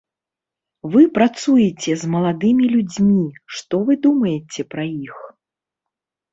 [0.95, 5.17] Вы працуеце з маладымі людзьмі, што вы думаеце пра іх?